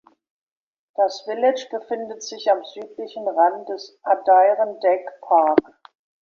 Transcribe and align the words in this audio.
Das 0.95 1.21
Village 1.25 1.67
befindet 1.69 2.23
sich 2.23 2.49
am 2.49 2.65
südlichen 2.65 3.27
Rand 3.27 3.69
des 3.69 3.99
Adirondack 4.01 5.21
Park. 5.21 5.79